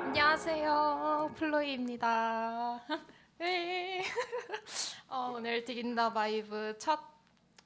[0.00, 1.32] 안녕하세요.
[1.36, 2.80] 플로이입니다.
[3.38, 4.02] 네.
[5.08, 6.98] 어, 오늘 디긴더 바이브 첫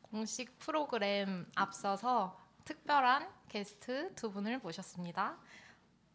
[0.02, 5.36] 공식 프로그램 앞서서 특별한 게스트 두 분을 모셨습니다.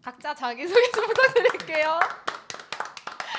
[0.04, 2.00] 각자 자기소개 좀 부탁드릴게요.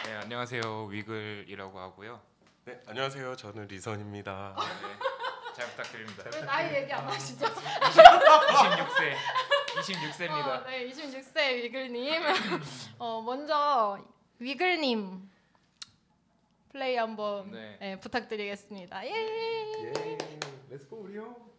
[0.06, 2.22] 네 안녕하세요 위글이라고 하고요.
[2.64, 3.36] 네, 안녕하세요.
[3.36, 4.56] 저는 리선입니다.
[4.56, 6.24] 네, 잘 부탁드립니다.
[6.32, 7.44] 왜 나이 얘기 안 하시죠?
[7.44, 9.16] 26세
[9.76, 10.48] 26세입니다.
[10.48, 12.12] 어, 네, 26세 위글님.
[12.98, 13.98] 어, 먼저
[14.38, 15.30] 위글님
[16.70, 17.76] 플레이 한번 네.
[17.80, 19.06] 네, 부탁드리겠습니다.
[19.06, 19.10] 예.
[19.10, 20.18] 예,
[20.70, 21.50] 렛츠고 우리요.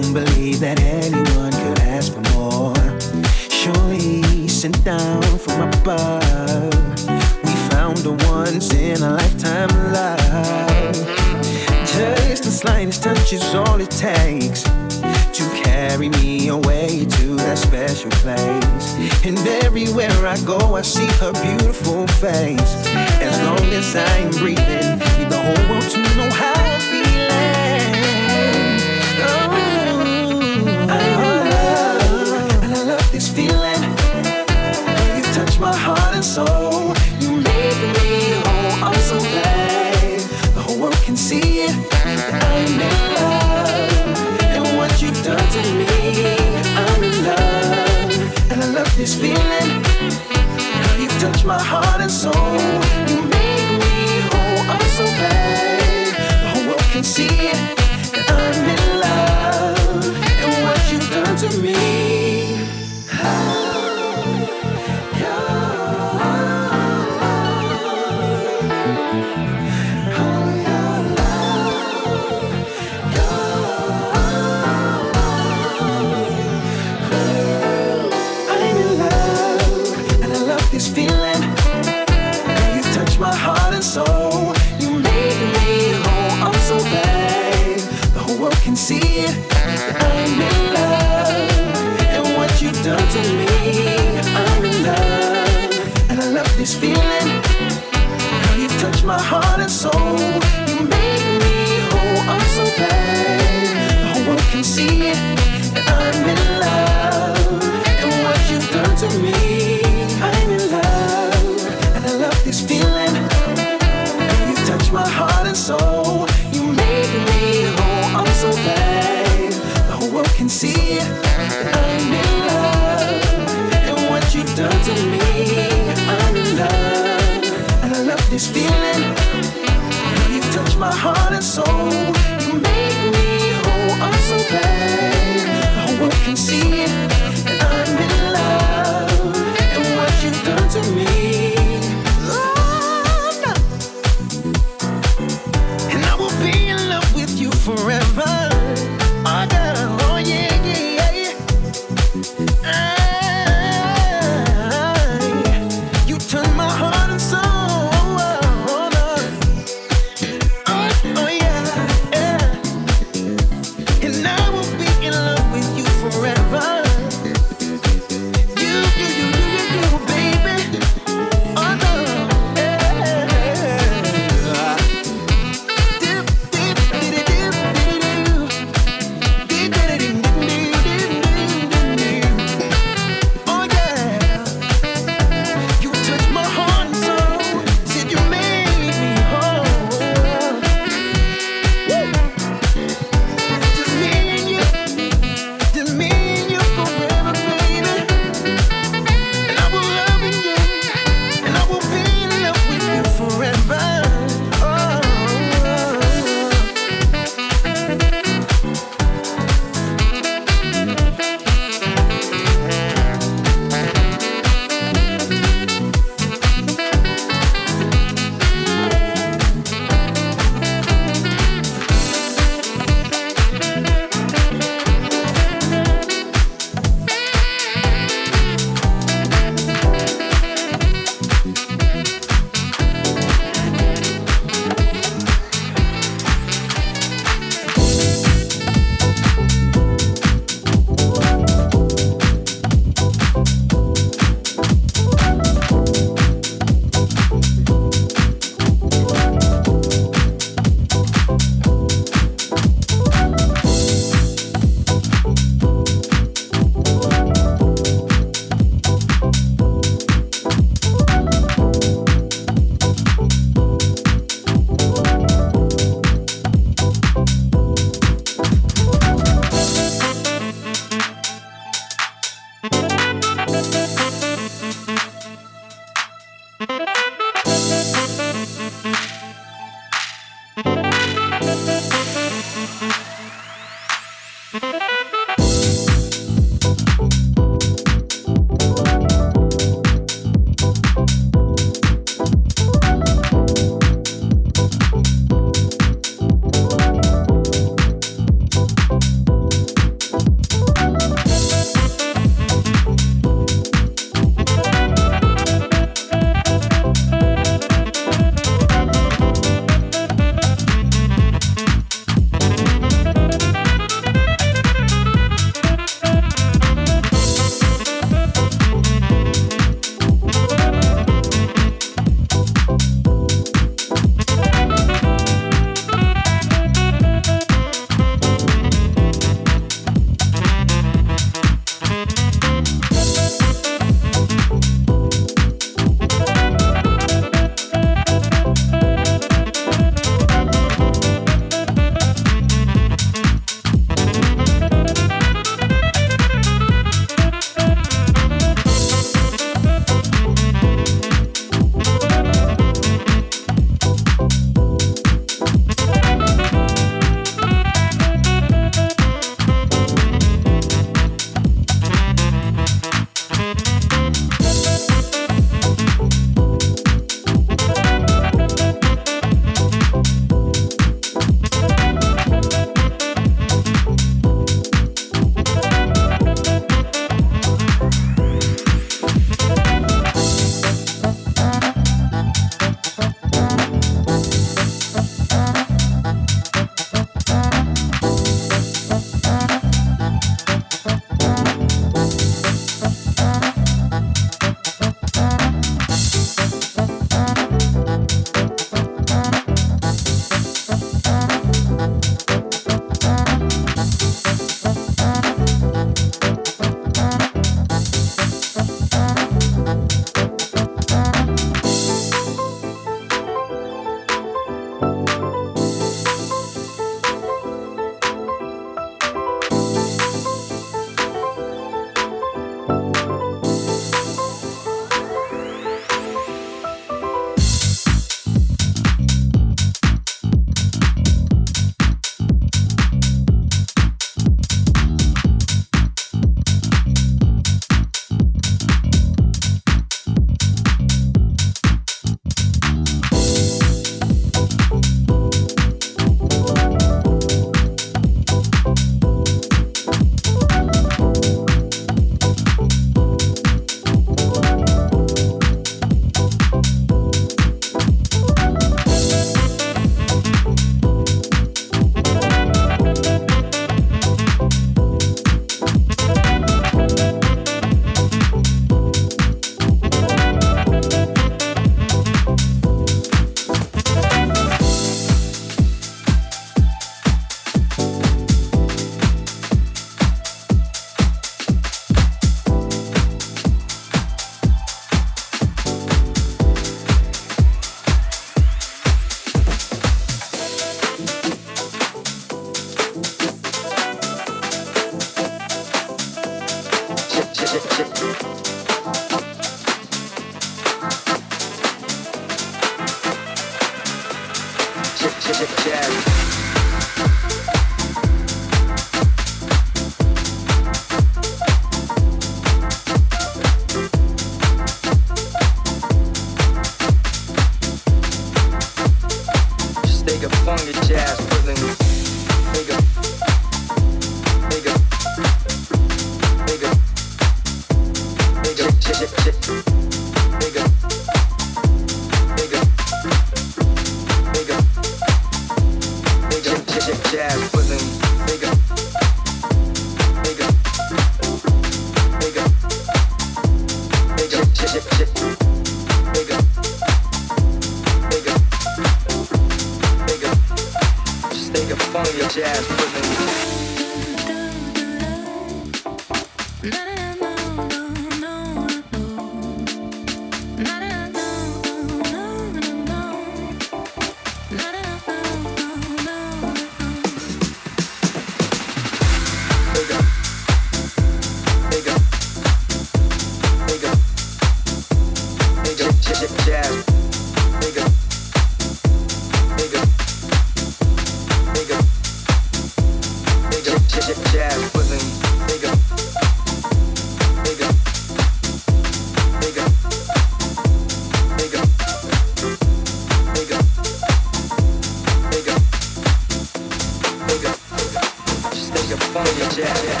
[599.61, 600.00] Funky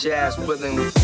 [0.00, 0.99] jazz rhythm.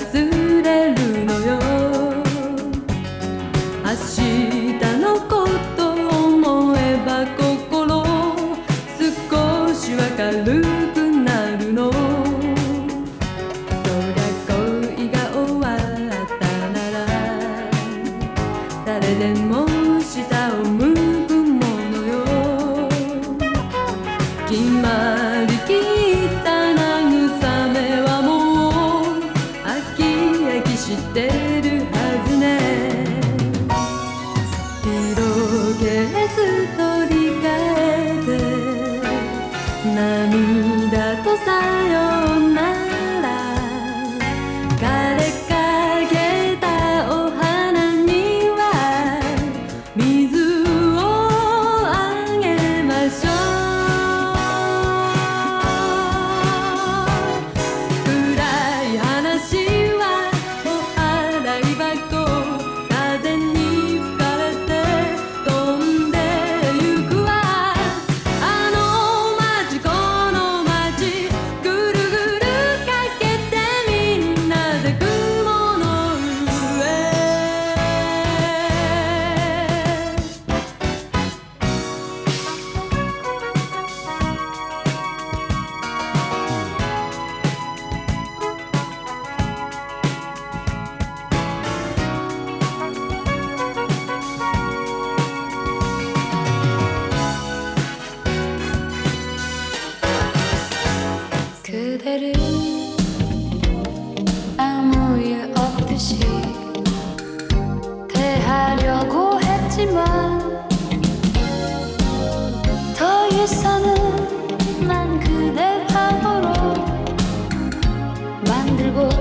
[0.00, 0.27] soon.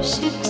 [0.08, 0.47] should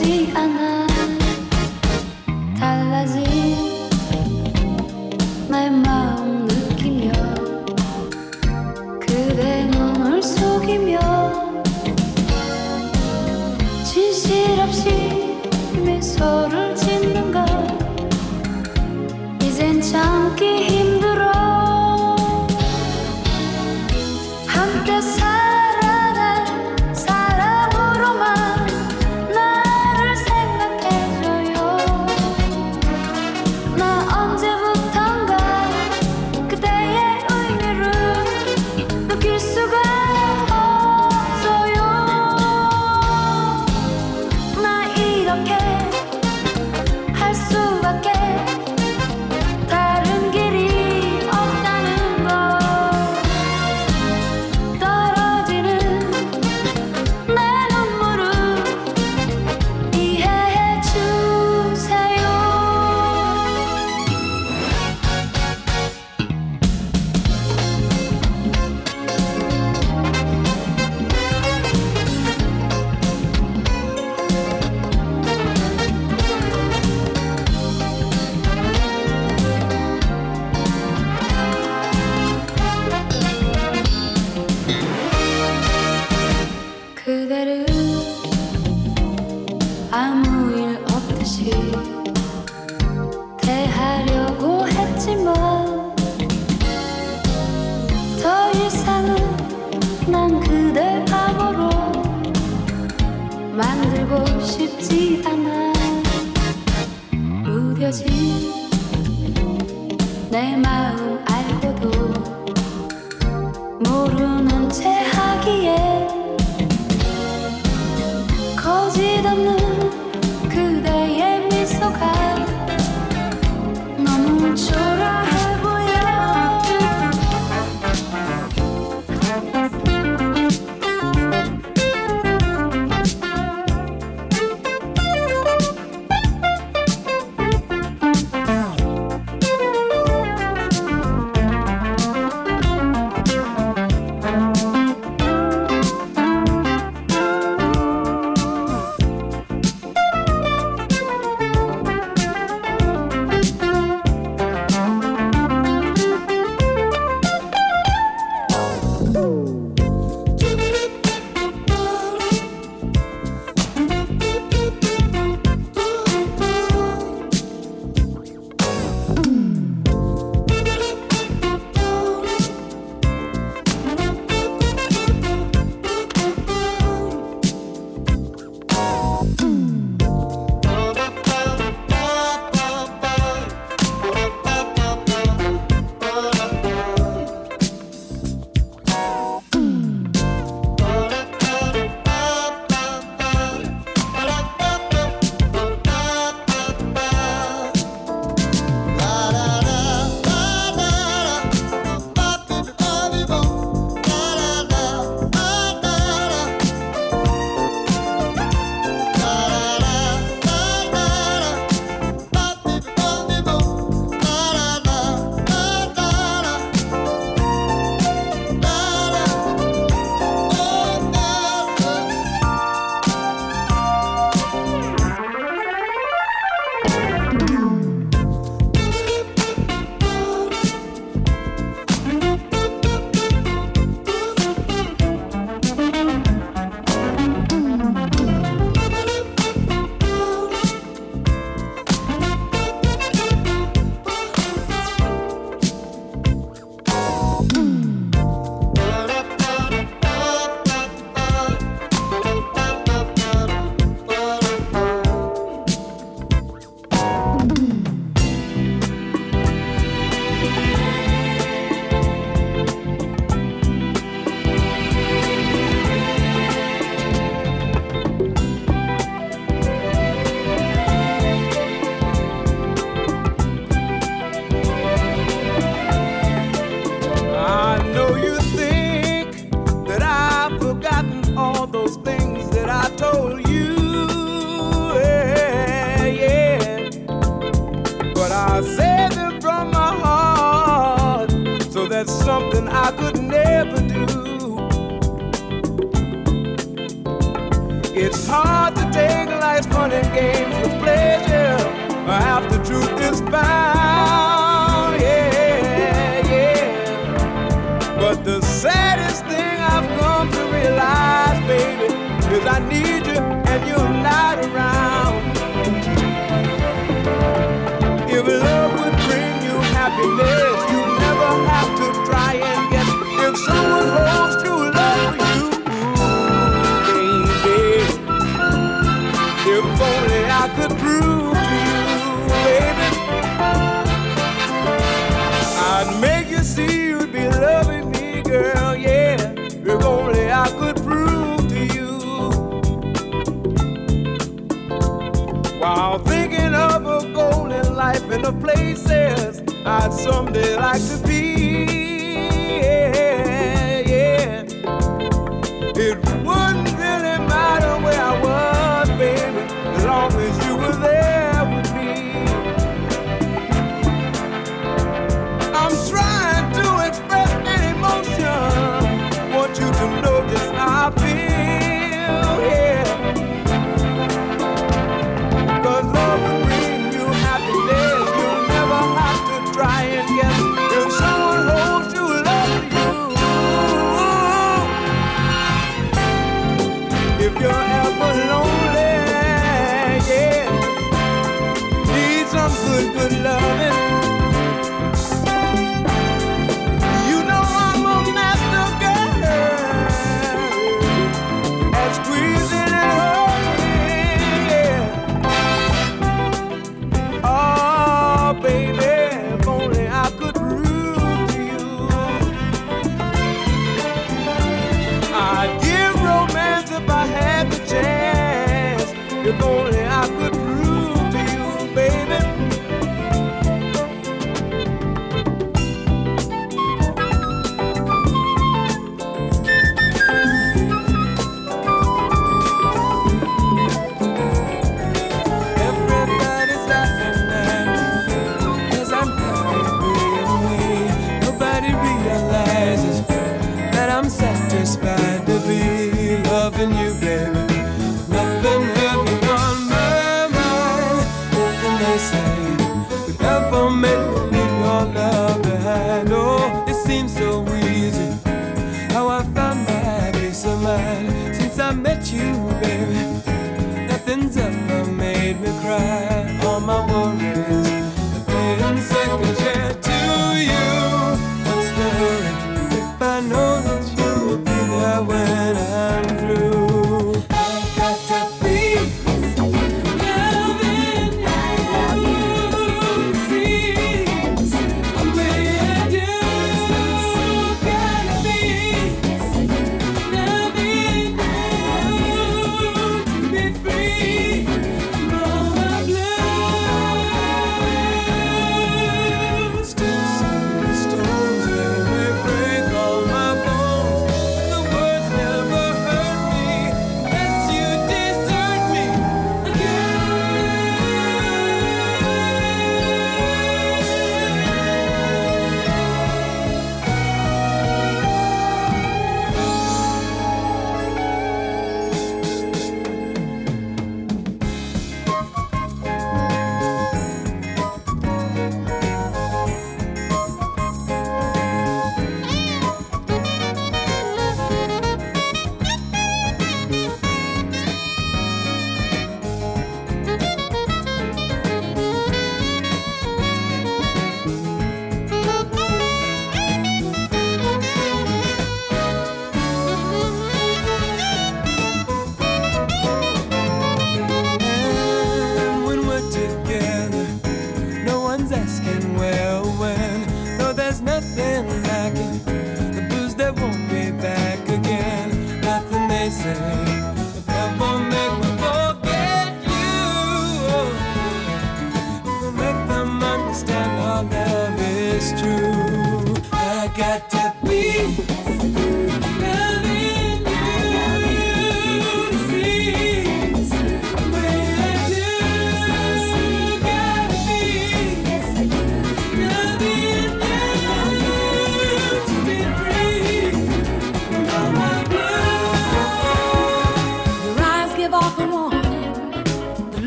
[349.68, 351.27] I'd someday like to be.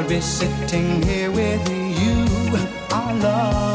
[0.00, 2.24] I'll be sitting here with you.
[2.90, 3.69] Our love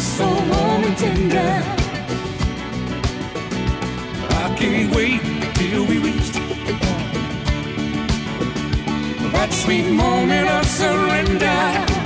[0.00, 1.62] so warm and tender.
[4.30, 5.20] I can't wait
[5.54, 6.30] till we reach
[9.32, 11.97] that sweet moment of surrender.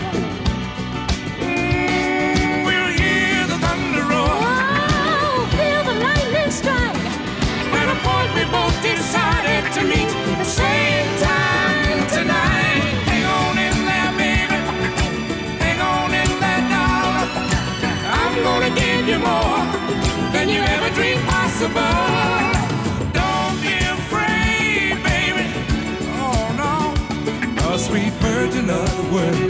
[28.47, 29.48] virgin of the.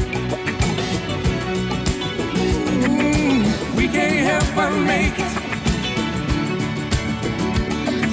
[2.85, 5.32] Mm, we can't help but make it.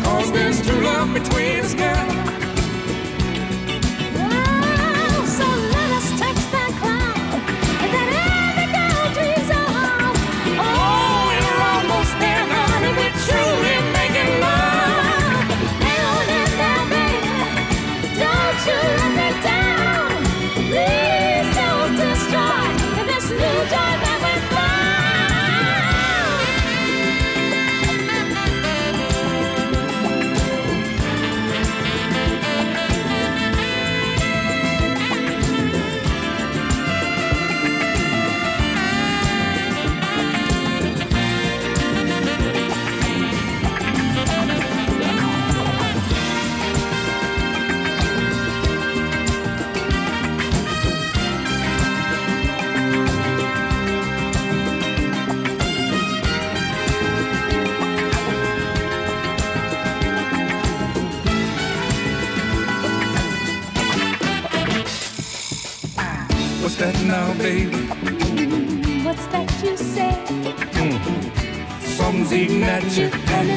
[0.03, 2.18] Cause there's true love between us now.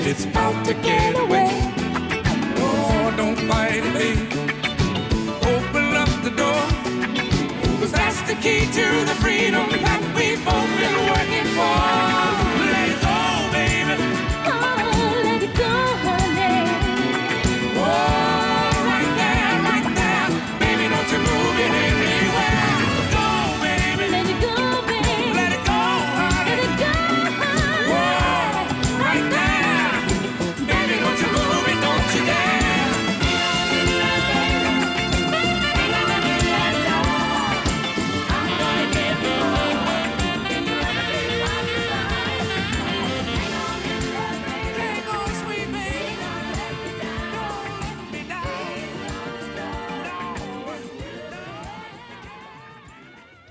[0.05, 1.49] It's about to get away.
[2.59, 4.23] Oh, don't fight it, baby.
[5.55, 6.63] Open up the door,
[7.79, 9.82] cause that's the key to the freedom.